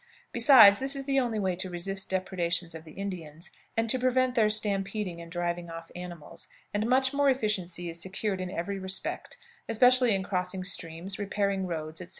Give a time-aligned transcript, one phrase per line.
[0.31, 4.33] Besides, this is the only way to resist depredations of the Indians, and to prevent
[4.33, 9.37] their stampeding and driving off animals; and much more efficiency is secured in every respect,
[9.69, 12.09] especially in crossing streams, repairing roads, etc.